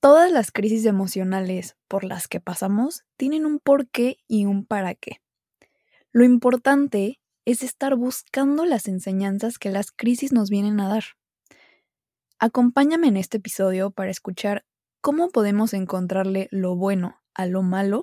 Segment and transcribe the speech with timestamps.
[0.00, 5.20] Todas las crisis emocionales por las que pasamos tienen un porqué y un para qué.
[6.12, 11.04] Lo importante es estar buscando las enseñanzas que las crisis nos vienen a dar.
[12.38, 14.64] Acompáñame en este episodio para escuchar
[15.00, 18.02] cómo podemos encontrarle lo bueno a lo malo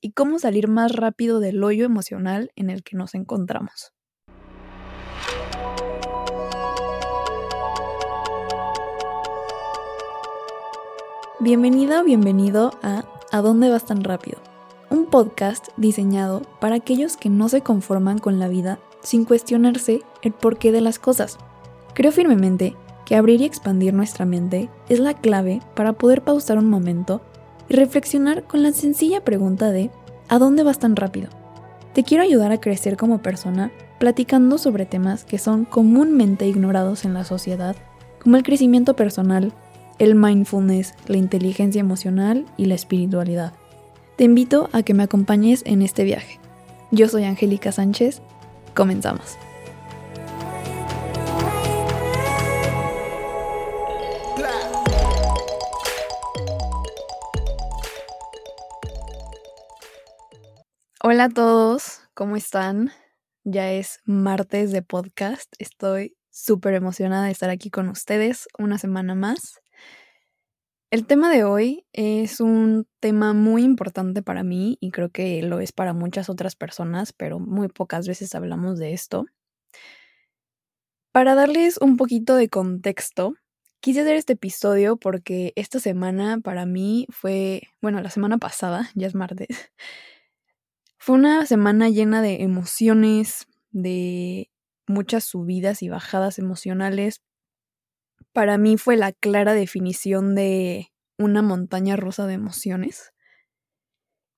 [0.00, 3.93] y cómo salir más rápido del hoyo emocional en el que nos encontramos.
[11.44, 14.38] Bienvenida o bienvenido a ¿A dónde vas tan rápido?
[14.88, 20.32] Un podcast diseñado para aquellos que no se conforman con la vida sin cuestionarse el
[20.32, 21.36] porqué de las cosas.
[21.92, 22.74] Creo firmemente
[23.04, 27.20] que abrir y expandir nuestra mente es la clave para poder pausar un momento
[27.68, 29.90] y reflexionar con la sencilla pregunta de
[30.30, 31.28] ¿a dónde vas tan rápido?
[31.92, 37.12] Te quiero ayudar a crecer como persona platicando sobre temas que son comúnmente ignorados en
[37.12, 37.76] la sociedad,
[38.18, 39.52] como el crecimiento personal,
[39.98, 43.52] el mindfulness, la inteligencia emocional y la espiritualidad.
[44.16, 46.40] Te invito a que me acompañes en este viaje.
[46.90, 48.22] Yo soy Angélica Sánchez.
[48.74, 49.36] Comenzamos.
[61.06, 62.90] Hola a todos, ¿cómo están?
[63.44, 65.52] Ya es martes de podcast.
[65.58, 69.60] Estoy súper emocionada de estar aquí con ustedes una semana más.
[70.94, 75.58] El tema de hoy es un tema muy importante para mí y creo que lo
[75.58, 79.26] es para muchas otras personas, pero muy pocas veces hablamos de esto.
[81.10, 83.34] Para darles un poquito de contexto,
[83.80, 89.08] quise hacer este episodio porque esta semana para mí fue, bueno, la semana pasada, ya
[89.08, 89.48] es martes,
[90.96, 94.48] fue una semana llena de emociones, de
[94.86, 97.20] muchas subidas y bajadas emocionales,
[98.34, 103.12] para mí fue la clara definición de una montaña rusa de emociones.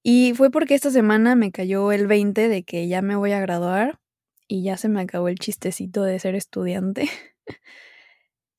[0.05, 3.41] Y fue porque esta semana me cayó el 20 de que ya me voy a
[3.41, 3.99] graduar
[4.47, 7.09] y ya se me acabó el chistecito de ser estudiante.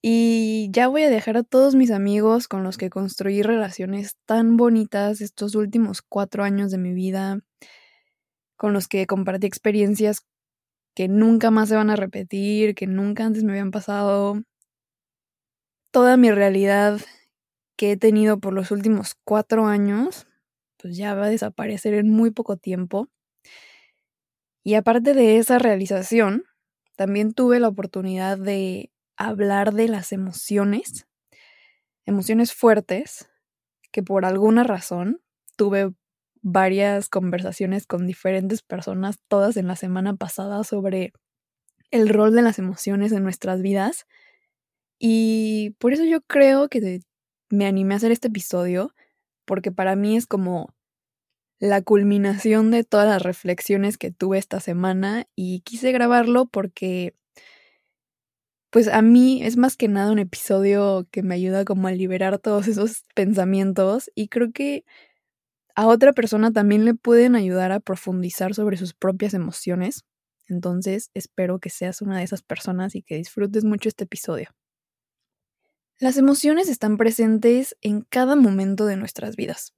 [0.02, 4.58] y ya voy a dejar a todos mis amigos con los que construí relaciones tan
[4.58, 7.40] bonitas estos últimos cuatro años de mi vida,
[8.58, 10.26] con los que compartí experiencias
[10.96, 14.42] que nunca más se van a repetir, que nunca antes me habían pasado,
[15.98, 17.02] toda mi realidad
[17.76, 20.28] que he tenido por los últimos cuatro años,
[20.78, 23.10] pues ya va a desaparecer en muy poco tiempo.
[24.64, 26.44] Y aparte de esa realización,
[26.98, 31.08] también tuve la oportunidad de hablar de las emociones,
[32.06, 33.28] emociones fuertes,
[33.92, 35.20] que por alguna razón
[35.56, 35.96] tuve
[36.44, 41.12] varias conversaciones con diferentes personas, todas en la semana pasada, sobre
[41.90, 44.06] el rol de las emociones en nuestras vidas
[45.00, 47.02] y por eso yo creo que
[47.50, 48.94] me animé a hacer este episodio,
[49.46, 50.74] porque para mí es como
[51.60, 57.16] la culminación de todas las reflexiones que tuve esta semana y quise grabarlo porque
[58.72, 62.38] pues a mí es más que nada un episodio que me ayuda como a liberar
[62.40, 64.84] todos esos pensamientos y creo que
[65.76, 70.06] a otra persona también le pueden ayudar a profundizar sobre sus propias emociones.
[70.48, 74.50] Entonces espero que seas una de esas personas y que disfrutes mucho este episodio.
[76.00, 79.74] Las emociones están presentes en cada momento de nuestras vidas.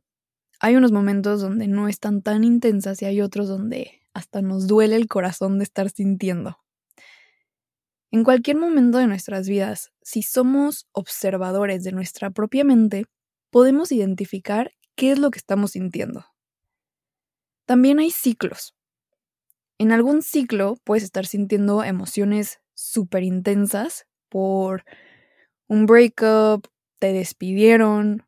[0.59, 4.97] Hay unos momentos donde no están tan intensas y hay otros donde hasta nos duele
[4.97, 6.57] el corazón de estar sintiendo.
[8.11, 13.05] En cualquier momento de nuestras vidas, si somos observadores de nuestra propia mente,
[13.49, 16.25] podemos identificar qué es lo que estamos sintiendo.
[17.65, 18.75] También hay ciclos.
[19.77, 24.83] En algún ciclo puedes estar sintiendo emociones súper intensas por
[25.69, 26.67] un breakup,
[26.99, 28.23] te despidieron,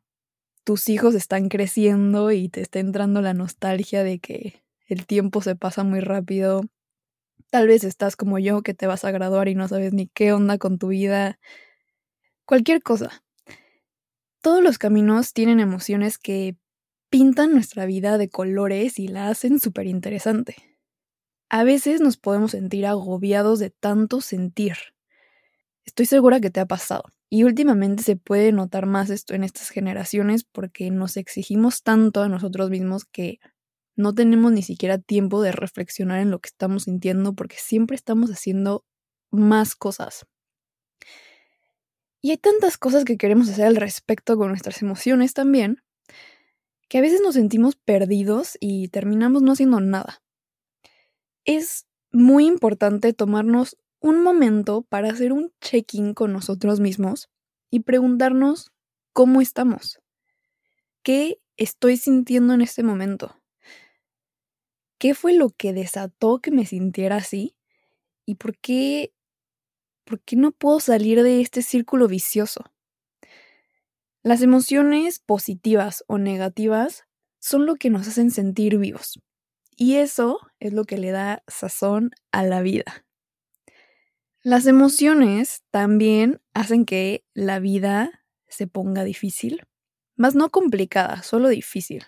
[0.64, 5.56] tus hijos están creciendo y te está entrando la nostalgia de que el tiempo se
[5.56, 6.62] pasa muy rápido.
[7.50, 10.32] Tal vez estás como yo que te vas a graduar y no sabes ni qué
[10.32, 11.38] onda con tu vida.
[12.46, 13.24] Cualquier cosa.
[14.40, 16.56] Todos los caminos tienen emociones que
[17.10, 20.56] pintan nuestra vida de colores y la hacen súper interesante.
[21.50, 24.91] A veces nos podemos sentir agobiados de tanto sentir.
[25.84, 27.04] Estoy segura que te ha pasado.
[27.28, 32.28] Y últimamente se puede notar más esto en estas generaciones porque nos exigimos tanto a
[32.28, 33.38] nosotros mismos que
[33.96, 38.30] no tenemos ni siquiera tiempo de reflexionar en lo que estamos sintiendo porque siempre estamos
[38.30, 38.84] haciendo
[39.30, 40.26] más cosas.
[42.20, 45.82] Y hay tantas cosas que queremos hacer al respecto con nuestras emociones también,
[46.88, 50.22] que a veces nos sentimos perdidos y terminamos no haciendo nada.
[51.44, 57.30] Es muy importante tomarnos un momento para hacer un check-in con nosotros mismos
[57.70, 58.72] y preguntarnos
[59.12, 60.00] cómo estamos.
[61.02, 63.36] qué estoy sintiendo en este momento.
[64.98, 67.56] ¿Qué fue lo que desató que me sintiera así?
[68.24, 69.12] ¿Y por qué,
[70.04, 72.64] por qué no puedo salir de este círculo vicioso?
[74.22, 77.04] Las emociones positivas o negativas
[77.40, 79.20] son lo que nos hacen sentir vivos.
[79.76, 83.04] Y eso es lo que le da sazón a la vida.
[84.44, 89.62] Las emociones también hacen que la vida se ponga difícil,
[90.16, 92.04] más no complicada, solo difícil.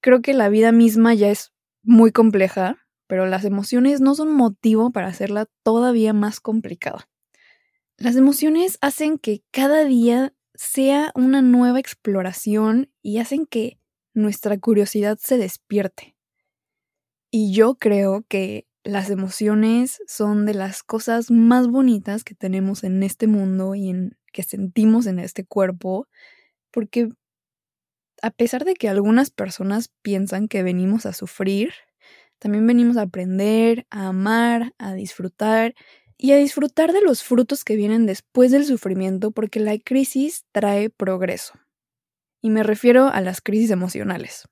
[0.00, 1.52] Creo que la vida misma ya es
[1.82, 7.10] muy compleja, pero las emociones no son motivo para hacerla todavía más complicada.
[7.98, 13.78] Las emociones hacen que cada día sea una nueva exploración y hacen que
[14.14, 16.16] nuestra curiosidad se despierte.
[17.30, 23.02] Y yo creo que las emociones son de las cosas más bonitas que tenemos en
[23.02, 26.08] este mundo y en que sentimos en este cuerpo,
[26.70, 27.10] porque
[28.22, 31.74] a pesar de que algunas personas piensan que venimos a sufrir,
[32.38, 35.74] también venimos a aprender, a amar, a disfrutar
[36.16, 40.88] y a disfrutar de los frutos que vienen después del sufrimiento porque la crisis trae
[40.88, 41.60] progreso.
[42.40, 44.48] Y me refiero a las crisis emocionales.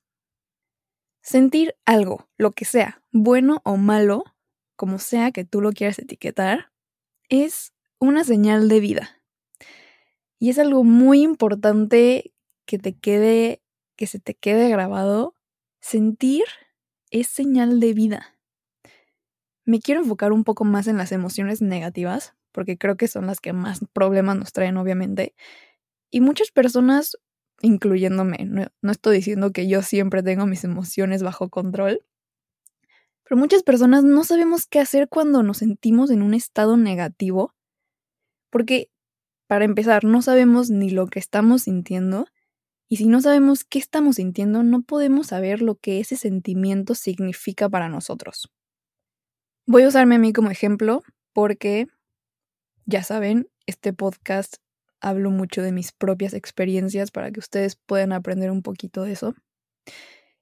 [1.26, 4.22] Sentir algo, lo que sea, bueno o malo,
[4.76, 6.70] como sea que tú lo quieras etiquetar,
[7.28, 9.20] es una señal de vida.
[10.38, 12.32] Y es algo muy importante
[12.64, 13.60] que te quede,
[13.96, 15.34] que se te quede grabado.
[15.80, 16.44] Sentir
[17.10, 18.38] es señal de vida.
[19.64, 23.40] Me quiero enfocar un poco más en las emociones negativas, porque creo que son las
[23.40, 25.34] que más problemas nos traen, obviamente.
[26.08, 27.18] Y muchas personas,
[27.62, 32.02] incluyéndome, no, estoy diciendo que yo siempre tengo mis emociones bajo control,
[33.24, 37.54] pero muchas personas no sabemos qué hacer cuando nos sentimos en un estado negativo,
[38.50, 38.90] porque,
[39.48, 42.26] para empezar, no sabemos ni lo que estamos sintiendo,
[42.88, 47.68] y si no sabemos qué estamos sintiendo, no podemos saber lo que ese sentimiento significa
[47.68, 48.52] para nosotros.
[49.66, 51.88] Voy a usarme a mí como ejemplo porque,
[52.84, 54.58] ya saben, este podcast
[55.00, 59.34] hablo mucho de mis propias experiencias para que ustedes puedan aprender un poquito de eso.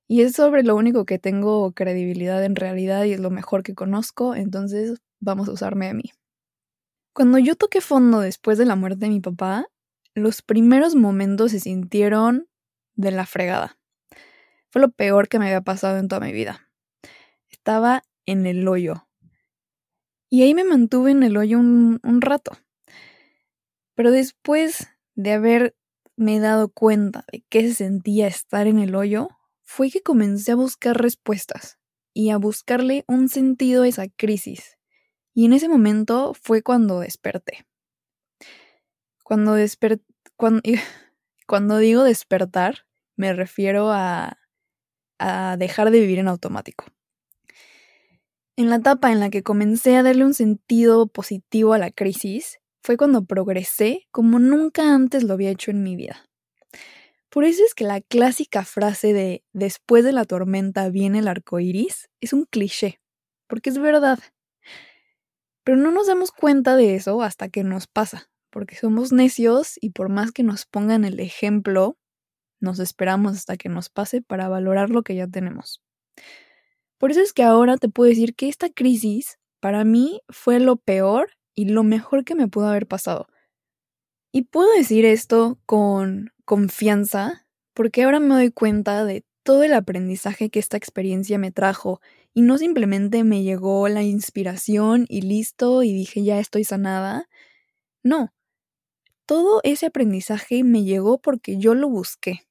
[0.07, 3.75] Y es sobre lo único que tengo credibilidad en realidad y es lo mejor que
[3.75, 6.13] conozco, entonces vamos a usarme a mí.
[7.15, 9.67] Cuando yo toqué fondo después de la muerte de mi papá,
[10.15, 12.49] los primeros momentos se sintieron
[12.95, 13.79] de la fregada.
[14.71, 16.69] Fue lo peor que me había pasado en toda mi vida.
[17.49, 19.07] Estaba en el hoyo,
[20.35, 22.59] y ahí me mantuve en el hoyo un, rato.
[23.95, 29.29] Pero después de haberme dado cuenta de qué se sentía estar en el hoyo,
[29.63, 31.79] fue que comencé a buscar respuestas
[32.13, 34.77] y a buscarle un sentido a esa crisis.
[35.35, 37.67] Y en ese momento fue cuando desperté.
[39.25, 40.05] Cuando desperté,
[40.37, 40.63] cuando,
[41.47, 42.87] cuando, digo despertar,
[43.17, 44.39] me refiero a,
[45.19, 46.85] a dejar de vivir en automático.
[48.57, 52.61] En la etapa en la que comencé a darle un sentido positivo a la crisis,
[52.85, 56.29] fue cuando progresé como nunca antes lo había hecho en mi vida.
[57.31, 61.59] Por eso es que la clásica frase de después de la tormenta viene el arco
[61.59, 63.01] iris es un cliché,
[63.47, 64.19] porque es verdad.
[65.65, 69.91] Pero no nos damos cuenta de eso hasta que nos pasa, porque somos necios y
[69.91, 71.97] por más que nos pongan el ejemplo,
[72.61, 75.83] nos esperamos hasta que nos pase para valorar lo que ya tenemos.
[76.99, 80.77] Por eso es que ahora te puedo decir que esta crisis para mí fue lo
[80.77, 83.29] peor y lo mejor que me pudo haber pasado.
[84.33, 90.51] Y puedo decir esto con confianza porque ahora me doy cuenta de todo el aprendizaje
[90.51, 92.01] que esta experiencia me trajo
[92.33, 97.29] y no simplemente me llegó la inspiración y listo y dije ya estoy sanada.
[98.03, 98.33] No,
[99.27, 102.47] todo ese aprendizaje me llegó porque yo lo busqué.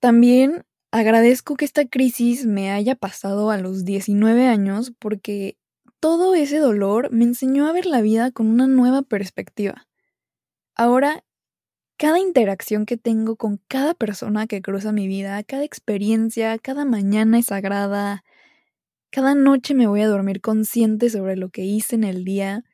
[0.00, 5.58] También Agradezco que esta crisis me haya pasado a los 19 años porque
[6.00, 9.86] todo ese dolor me enseñó a ver la vida con una nueva perspectiva.
[10.74, 11.24] Ahora,
[11.98, 17.38] cada interacción que tengo con cada persona que cruza mi vida, cada experiencia, cada mañana
[17.38, 18.24] es sagrada,
[19.10, 22.64] cada noche me voy a dormir consciente sobre lo que hice en el día.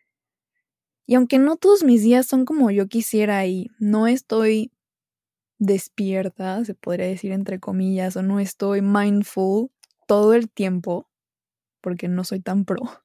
[1.07, 4.73] Y aunque no todos mis días son como yo quisiera y no estoy
[5.59, 9.71] despierta, se podría decir entre comillas, o no estoy mindful
[10.07, 11.09] todo el tiempo,
[11.81, 13.04] porque no soy tan pro.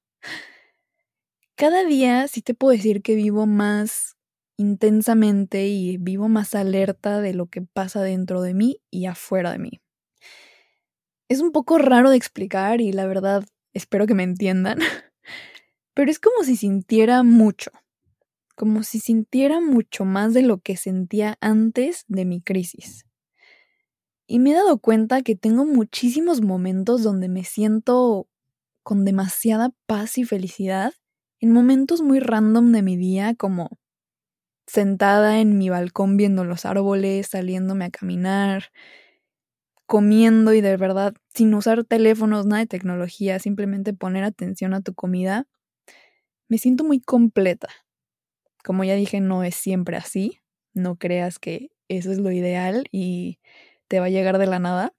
[1.55, 4.15] Cada día sí te puedo decir que vivo más
[4.57, 9.59] intensamente y vivo más alerta de lo que pasa dentro de mí y afuera de
[9.59, 9.71] mí.
[11.29, 14.79] Es un poco raro de explicar y la verdad espero que me entiendan,
[15.93, 17.71] pero es como si sintiera mucho,
[18.55, 23.05] como si sintiera mucho más de lo que sentía antes de mi crisis.
[24.27, 28.27] Y me he dado cuenta que tengo muchísimos momentos donde me siento
[28.89, 30.93] con demasiada paz y felicidad
[31.39, 33.77] en momentos muy random de mi día, como
[34.65, 38.71] sentada en mi balcón viendo los árboles, saliéndome a caminar,
[39.85, 44.95] comiendo y de verdad sin usar teléfonos, nada de tecnología, simplemente poner atención a tu
[44.95, 45.45] comida,
[46.47, 47.67] me siento muy completa.
[48.63, 50.39] Como ya dije, no es siempre así,
[50.73, 53.37] no creas que eso es lo ideal y
[53.87, 54.95] te va a llegar de la nada,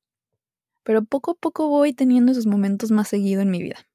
[0.82, 3.86] pero poco a poco voy teniendo esos momentos más seguido en mi vida.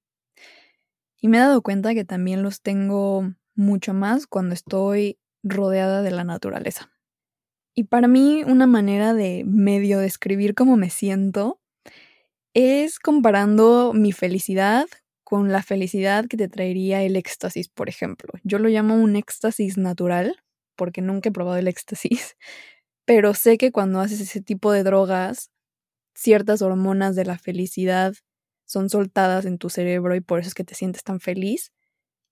[1.20, 6.12] Y me he dado cuenta que también los tengo mucho más cuando estoy rodeada de
[6.12, 6.92] la naturaleza.
[7.74, 11.60] Y para mí una manera de medio describir cómo me siento
[12.54, 14.86] es comparando mi felicidad
[15.25, 18.32] con la felicidad que te traería el éxtasis, por ejemplo.
[18.44, 20.38] Yo lo llamo un éxtasis natural,
[20.75, 22.38] porque nunca he probado el éxtasis,
[23.06, 25.51] pero sé que cuando haces ese tipo de drogas,
[26.16, 28.16] ciertas hormonas de la felicidad
[28.66, 31.72] son soltadas en tu cerebro y por eso es que te sientes tan feliz.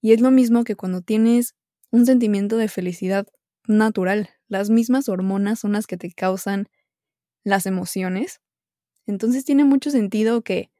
[0.02, 1.56] Y es lo mismo que cuando tienes
[1.92, 3.28] un sentimiento de felicidad
[3.68, 4.30] natural.
[4.48, 6.68] Las mismas hormonas son las que te causan
[7.44, 8.42] las emociones.
[9.06, 10.72] Entonces tiene mucho sentido que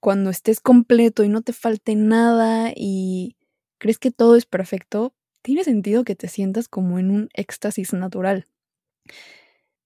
[0.00, 3.36] cuando estés completo y no te falte nada y
[3.78, 8.48] crees que todo es perfecto, tiene sentido que te sientas como en un éxtasis natural.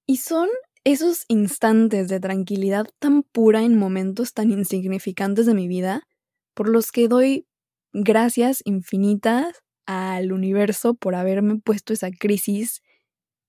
[0.07, 0.49] Y son
[0.87, 6.07] esos instantes de tranquilidad tan pura en momentos tan insignificantes de mi vida
[6.55, 7.49] por los que doy
[7.93, 12.83] gracias infinitas al universo por haberme puesto esa crisis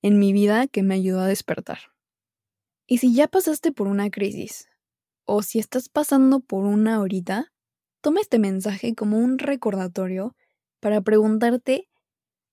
[0.02, 1.78] en mi vida que me ayudó a despertar.
[2.88, 4.68] Y si ya pasaste por una crisis,
[5.26, 7.54] o si estás pasando por una ahorita,
[8.02, 10.36] toma este mensaje como un recordatorio
[10.80, 11.88] para preguntarte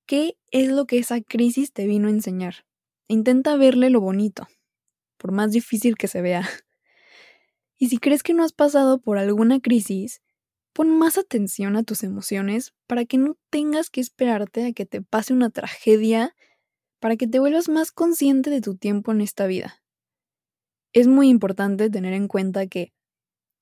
[0.06, 2.66] qué es lo que esa crisis te vino a enseñar.
[3.08, 4.46] Intenta verle lo bonito,
[5.24, 6.46] por más difícil que se vea.
[7.76, 10.20] Y si crees que no has pasado por alguna crisis,
[10.74, 15.00] Pon más atención a tus emociones para que no tengas que esperarte a que te
[15.02, 16.34] pase una tragedia
[17.00, 19.82] para que te vuelvas más consciente de tu tiempo en esta vida.
[20.92, 22.92] Es muy importante tener en cuenta que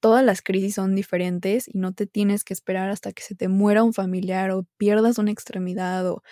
[0.01, 3.49] todas las crisis son diferentes y no te tienes que esperar hasta que se te
[3.49, 6.23] muera un familiar o pierdas una extremidad o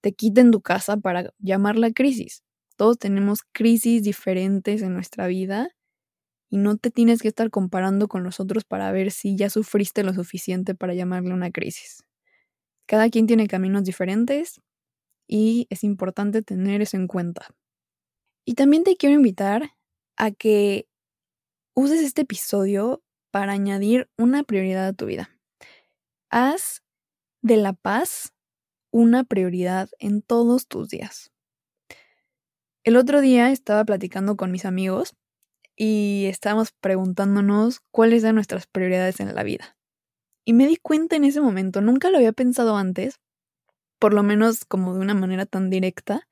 [0.00, 2.42] te quiten tu casa para llamar la crisis.
[2.78, 5.74] Todos tenemos crisis diferentes en nuestra vida
[6.48, 10.04] y no te tienes que estar comparando con los otros para ver si ya sufriste
[10.04, 12.04] lo suficiente para llamarle una crisis.
[12.86, 14.60] Cada quien tiene caminos diferentes
[15.26, 17.48] y es importante tener eso en cuenta.
[18.44, 19.72] Y también te quiero invitar
[20.16, 20.86] a que
[21.74, 25.36] uses este episodio para añadir una prioridad a tu vida.
[26.30, 26.84] Haz
[27.42, 28.32] de la paz
[28.92, 31.32] una prioridad en todos tus días.
[32.88, 35.14] El otro día estaba platicando con mis amigos
[35.76, 39.76] y estábamos preguntándonos cuáles eran nuestras prioridades en la vida.
[40.46, 43.20] Y me di cuenta en ese momento, nunca lo había pensado antes,
[43.98, 46.26] por lo menos como de una manera tan directa.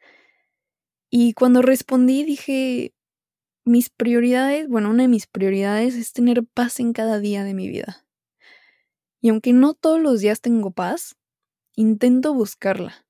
[1.11, 2.95] Y cuando respondí dije,
[3.67, 7.69] mis prioridades, bueno, una de mis prioridades es tener paz en cada día de mi
[7.69, 8.07] vida.
[9.21, 11.17] Y aunque no todos los días tengo paz,
[11.75, 13.06] intento buscarla.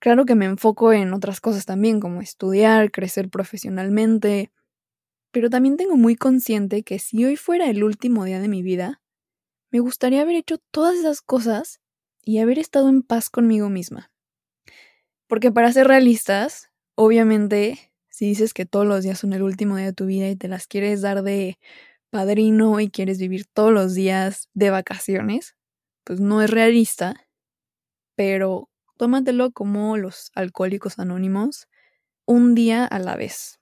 [0.00, 4.50] Claro que me enfoco en otras cosas también, como estudiar, crecer profesionalmente,
[5.30, 9.02] pero también tengo muy consciente que si hoy fuera el último día de mi vida,
[9.70, 11.80] me gustaría haber hecho todas esas cosas
[12.24, 14.10] y haber estado en paz conmigo misma.
[15.28, 19.86] Porque para ser realistas, obviamente, si dices que todos los días son el último día
[19.86, 21.58] de tu vida y te las quieres dar de
[22.10, 25.56] padrino y quieres vivir todos los días de vacaciones,
[26.04, 27.28] pues no es realista,
[28.16, 31.68] pero tómatelo como los alcohólicos anónimos,
[32.26, 33.58] un día a la vez.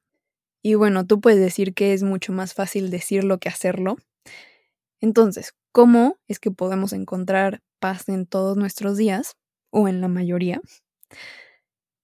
[0.65, 3.99] Y bueno, tú puedes decir que es mucho más fácil decirlo que hacerlo.
[5.01, 9.37] Entonces, ¿cómo es que podemos encontrar paz en todos nuestros días
[9.71, 10.61] o en la mayoría?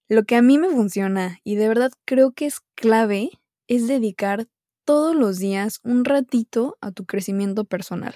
[0.09, 3.31] Lo que a mí me funciona y de verdad creo que es clave
[3.67, 4.47] es dedicar
[4.85, 8.15] todos los días un ratito a tu crecimiento personal.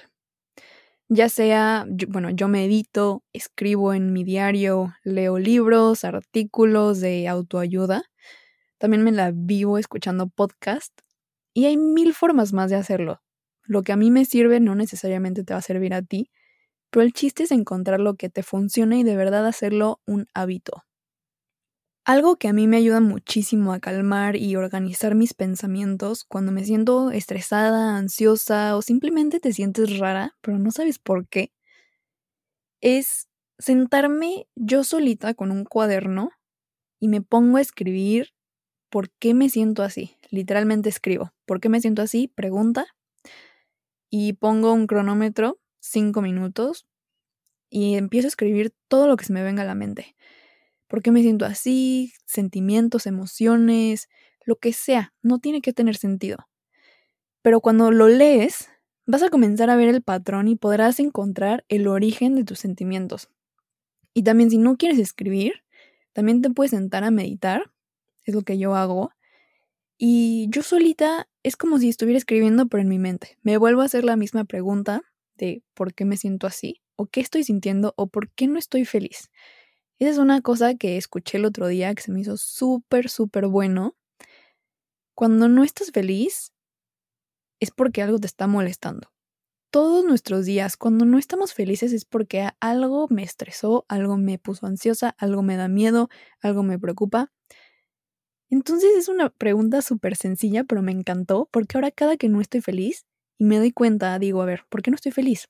[1.11, 8.03] Ya sea, bueno, yo medito, escribo en mi diario, leo libros, artículos de autoayuda
[8.79, 10.93] también me la vivo escuchando podcast
[11.53, 13.21] y hay mil formas más de hacerlo.
[13.65, 16.31] Lo que a mí me sirve no necesariamente te va a servir a ti,
[16.91, 20.83] pero el chiste es encontrar lo que te funciona y de verdad hacerlo un hábito.
[22.09, 26.63] Algo que a mí me ayuda muchísimo a calmar y organizar mis pensamientos cuando me
[26.63, 31.53] siento estresada, ansiosa o simplemente te sientes rara, pero no sabes por qué,
[32.81, 33.27] es
[33.59, 36.31] sentarme yo solita con un cuaderno
[36.99, 38.33] y me pongo a escribir
[38.89, 40.17] ¿por qué me siento así?
[40.31, 42.27] Literalmente escribo, ¿por qué me siento así?
[42.27, 42.87] Pregunta.
[44.09, 46.87] Y pongo un cronómetro, cinco minutos,
[47.69, 50.15] y empiezo a escribir todo lo que se me venga a la mente.
[50.89, 52.11] ¿Por qué me siento así?
[52.25, 54.09] Sentimientos, emociones,
[54.43, 55.13] lo que sea.
[55.21, 56.49] No tiene que tener sentido.
[57.43, 58.69] Pero cuando lo lees,
[59.05, 63.29] vas a comenzar a ver el patrón y podrás encontrar el origen de tus sentimientos.
[64.15, 65.63] Y también si no quieres escribir,
[66.11, 67.71] también te puedes sentar a meditar,
[68.25, 69.11] es lo que yo hago.
[69.95, 73.37] Y yo solita es como si estuviera escribiendo pero en mi mente.
[73.43, 75.03] Me vuelvo a hacer la misma pregunta
[75.35, 78.85] de por qué me siento así, o qué estoy sintiendo, o por qué no estoy
[78.85, 79.29] feliz.
[79.99, 83.47] Esa es una cosa que escuché el otro día que se me hizo súper, súper
[83.47, 83.97] bueno.
[85.13, 86.53] Cuando no estás feliz,
[87.59, 89.11] es porque algo te está molestando.
[89.71, 94.65] Todos nuestros días, cuando no estamos felices, es porque algo me estresó, algo me puso
[94.67, 96.07] ansiosa, algo me da miedo,
[96.41, 97.33] algo me preocupa.
[98.49, 102.61] Entonces es una pregunta súper sencilla, pero me encantó, porque ahora cada que no estoy
[102.61, 103.05] feliz
[103.37, 105.49] y me doy cuenta, digo, a ver, ¿por qué no estoy feliz?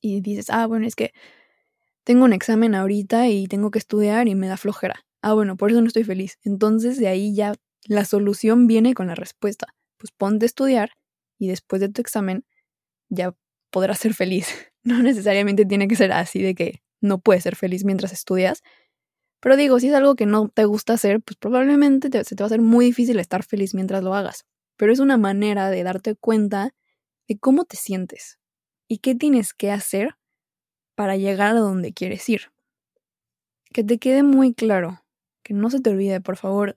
[0.00, 1.12] Y dices, ah, bueno, es que
[2.08, 5.04] tengo un examen ahorita y tengo que estudiar y me da flojera.
[5.20, 6.38] Ah, bueno, por eso no estoy feliz.
[6.42, 7.52] Entonces de ahí ya
[7.84, 9.66] la solución viene con la respuesta.
[9.98, 10.92] Pues ponte a estudiar
[11.38, 12.46] y después de tu examen
[13.10, 13.34] ya
[13.70, 14.48] podrás ser feliz.
[14.84, 18.62] No necesariamente tiene que ser así de que no puedes ser feliz mientras estudias.
[19.40, 22.46] Pero digo, si es algo que no te gusta hacer, pues probablemente se te va
[22.46, 24.46] a hacer muy difícil estar feliz mientras lo hagas.
[24.78, 26.74] Pero es una manera de darte cuenta
[27.28, 28.38] de cómo te sientes
[28.86, 30.17] y qué tienes que hacer
[30.98, 32.50] para llegar a donde quieres ir.
[33.72, 35.04] Que te quede muy claro,
[35.44, 36.76] que no se te olvide, por favor.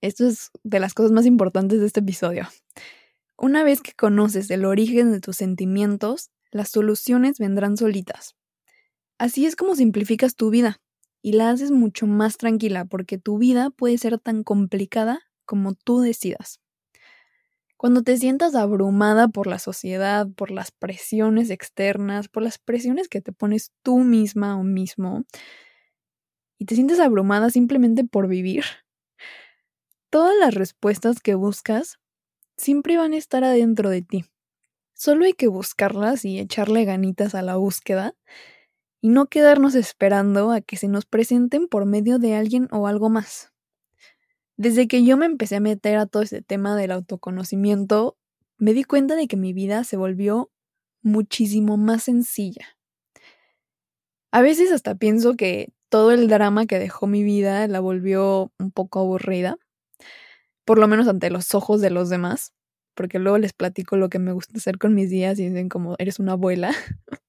[0.00, 2.48] Esto es de las cosas más importantes de este episodio.
[3.38, 8.34] Una vez que conoces el origen de tus sentimientos, las soluciones vendrán solitas.
[9.18, 10.80] Así es como simplificas tu vida
[11.22, 16.00] y la haces mucho más tranquila porque tu vida puede ser tan complicada como tú
[16.00, 16.58] decidas.
[17.76, 23.20] Cuando te sientas abrumada por la sociedad, por las presiones externas, por las presiones que
[23.20, 25.24] te pones tú misma o mismo,
[26.58, 28.64] y te sientes abrumada simplemente por vivir,
[30.10, 31.98] todas las respuestas que buscas
[32.56, 34.26] siempre van a estar adentro de ti.
[34.94, 38.14] Solo hay que buscarlas y echarle ganitas a la búsqueda
[39.02, 43.10] y no quedarnos esperando a que se nos presenten por medio de alguien o algo
[43.10, 43.53] más.
[44.56, 48.16] Desde que yo me empecé a meter a todo ese tema del autoconocimiento,
[48.56, 50.50] me di cuenta de que mi vida se volvió
[51.02, 52.66] muchísimo más sencilla.
[54.32, 58.70] A veces hasta pienso que todo el drama que dejó mi vida la volvió un
[58.70, 59.58] poco aburrida,
[60.64, 62.52] por lo menos ante los ojos de los demás,
[62.94, 65.96] porque luego les platico lo que me gusta hacer con mis días y dicen como
[65.98, 66.72] eres una abuela.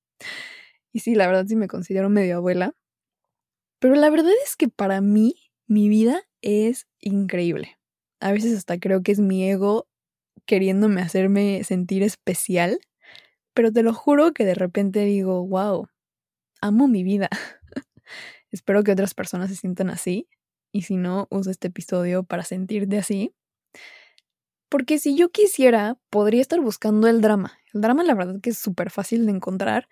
[0.93, 2.73] y sí, la verdad sí me considero medio abuela.
[3.79, 5.35] Pero la verdad es que para mí
[5.67, 7.77] mi vida es increíble.
[8.19, 9.87] A veces hasta creo que es mi ego
[10.45, 12.79] queriéndome hacerme sentir especial,
[13.53, 15.87] pero te lo juro que de repente digo, wow,
[16.61, 17.29] amo mi vida.
[18.51, 20.27] Espero que otras personas se sientan así
[20.71, 23.33] y si no, uso este episodio para sentirte así.
[24.69, 27.57] Porque si yo quisiera, podría estar buscando el drama.
[27.73, 29.87] El drama la verdad que es súper fácil de encontrar.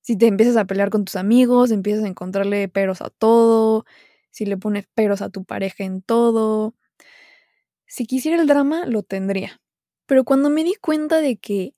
[0.00, 3.84] Si te empiezas a pelear con tus amigos, empiezas a encontrarle peros a todo,
[4.32, 6.74] si le pones peros a tu pareja en todo.
[7.86, 9.60] Si quisiera el drama, lo tendría.
[10.06, 11.76] Pero cuando me di cuenta de que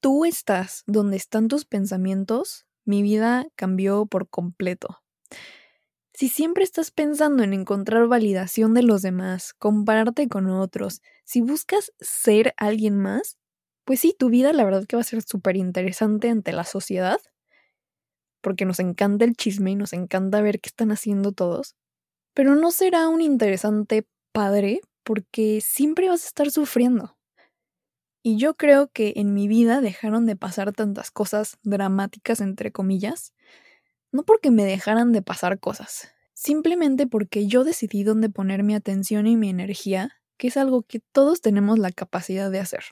[0.00, 5.02] tú estás donde están tus pensamientos, mi vida cambió por completo.
[6.12, 11.92] Si siempre estás pensando en encontrar validación de los demás, compararte con otros, si buscas
[12.00, 13.38] ser alguien más,
[13.84, 17.20] pues sí, tu vida la verdad que va a ser súper interesante ante la sociedad,
[18.40, 21.76] porque nos encanta el chisme y nos encanta ver qué están haciendo todos,
[22.34, 27.16] pero no será un interesante padre porque siempre vas a estar sufriendo.
[28.22, 33.32] Y yo creo que en mi vida dejaron de pasar tantas cosas dramáticas, entre comillas,
[34.12, 39.26] no porque me dejaran de pasar cosas, simplemente porque yo decidí dónde poner mi atención
[39.26, 42.84] y mi energía, que es algo que todos tenemos la capacidad de hacer.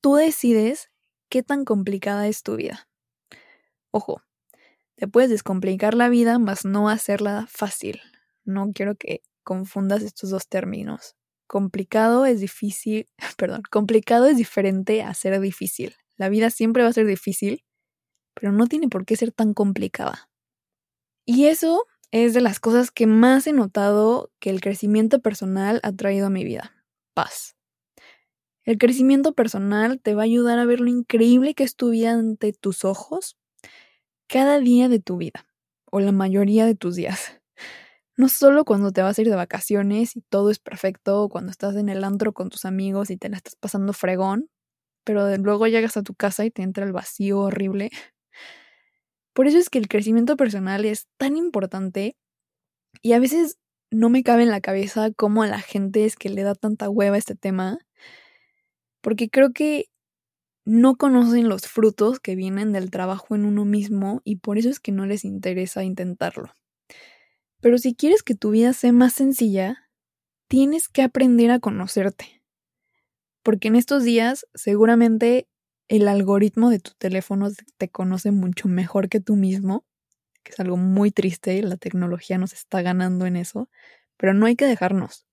[0.00, 0.90] Tú decides
[1.28, 2.88] qué tan complicada es tu vida.
[3.90, 4.22] Ojo,
[4.96, 8.00] te puedes descomplicar la vida, mas no hacerla fácil.
[8.44, 11.16] No quiero que confundas estos dos términos.
[11.46, 13.06] Complicado es difícil,
[13.36, 15.94] perdón, complicado es diferente a ser difícil.
[16.16, 17.62] La vida siempre va a ser difícil,
[18.34, 20.30] pero no tiene por qué ser tan complicada.
[21.26, 25.92] Y eso es de las cosas que más he notado que el crecimiento personal ha
[25.92, 26.72] traído a mi vida.
[27.14, 27.56] Paz.
[28.64, 32.12] El crecimiento personal te va a ayudar a ver lo increíble que es tu vida
[32.12, 33.36] ante tus ojos
[34.28, 35.46] cada día de tu vida,
[35.90, 37.40] o la mayoría de tus días.
[38.16, 41.76] No solo cuando te vas a ir de vacaciones y todo es perfecto, cuando estás
[41.76, 44.48] en el antro con tus amigos y te la estás pasando fregón,
[45.04, 47.90] pero luego llegas a tu casa y te entra el vacío horrible.
[49.34, 52.16] Por eso es que el crecimiento personal es tan importante
[53.02, 53.58] y a veces
[53.90, 56.88] no me cabe en la cabeza cómo a la gente es que le da tanta
[56.88, 57.78] hueva este tema,
[59.02, 59.86] porque creo que
[60.66, 64.80] no conocen los frutos que vienen del trabajo en uno mismo y por eso es
[64.80, 66.52] que no les interesa intentarlo.
[67.60, 69.88] Pero si quieres que tu vida sea más sencilla,
[70.48, 72.42] tienes que aprender a conocerte.
[73.42, 75.48] Porque en estos días seguramente
[75.88, 77.48] el algoritmo de tu teléfono
[77.78, 79.86] te conoce mucho mejor que tú mismo,
[80.42, 83.70] que es algo muy triste, la tecnología nos está ganando en eso,
[84.16, 85.26] pero no hay que dejarnos.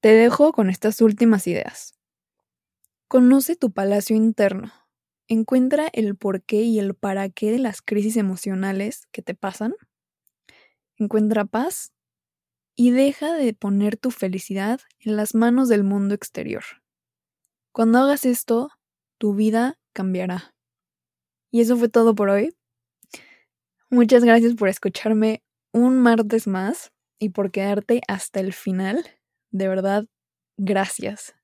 [0.00, 1.93] Te dejo con estas últimas ideas.
[3.08, 4.72] Conoce tu palacio interno.
[5.28, 9.74] Encuentra el porqué y el para qué de las crisis emocionales que te pasan.
[10.96, 11.92] Encuentra paz
[12.76, 16.64] y deja de poner tu felicidad en las manos del mundo exterior.
[17.72, 18.70] Cuando hagas esto,
[19.18, 20.54] tu vida cambiará.
[21.50, 22.54] Y eso fue todo por hoy.
[23.90, 29.04] Muchas gracias por escucharme un martes más y por quedarte hasta el final.
[29.50, 30.06] De verdad,
[30.56, 31.34] gracias.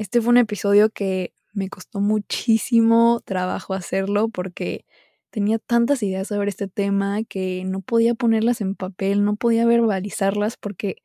[0.00, 4.86] Este fue un episodio que me costó muchísimo trabajo hacerlo porque
[5.28, 10.56] tenía tantas ideas sobre este tema que no podía ponerlas en papel, no podía verbalizarlas
[10.56, 10.96] porque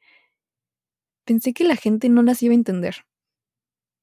[1.26, 2.96] pensé que la gente no las iba a entender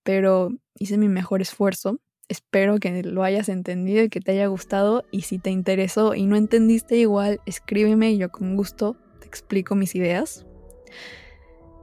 [0.02, 1.98] pero hice mi mejor esfuerzo.
[2.28, 5.04] Espero que lo hayas entendido y que te haya gustado.
[5.10, 9.74] Y si te interesó y no entendiste igual, escríbeme y yo con gusto te explico
[9.74, 10.44] mis ideas.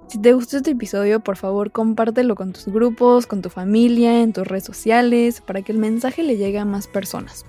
[0.09, 4.33] Si te gustó este episodio, por favor compártelo con tus grupos, con tu familia, en
[4.33, 7.45] tus redes sociales, para que el mensaje le llegue a más personas.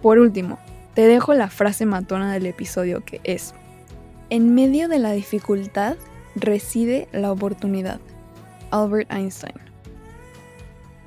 [0.00, 0.60] Por último,
[0.94, 3.54] te dejo la frase matona del episodio que es,
[4.30, 5.96] en medio de la dificultad
[6.36, 7.98] reside la oportunidad.
[8.70, 9.56] Albert Einstein.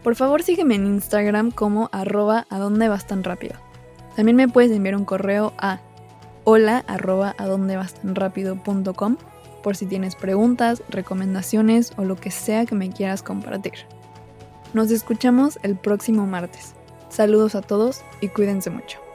[0.04, 3.56] Por favor sígueme en Instagram como arroba a dónde vas tan rápido.
[4.18, 5.80] También me puedes enviar un correo a
[6.44, 8.16] hola arroba tan
[9.62, 13.74] por si tienes preguntas, recomendaciones o lo que sea que me quieras compartir.
[14.74, 16.76] Nos escuchamos el próximo martes.
[17.10, 19.11] Saludos a todos y cuídense mucho.